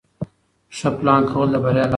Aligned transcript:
ښه 0.77 0.89
پلان 0.97 1.21
کول 1.31 1.47
د 1.53 1.55
بریا 1.63 1.83
لار 1.83 1.87
ده. 1.87 1.89